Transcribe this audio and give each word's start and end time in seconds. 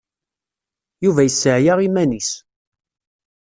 Yuba 1.03 1.21
yesseɛya 1.23 1.73
iman-is. 1.87 2.31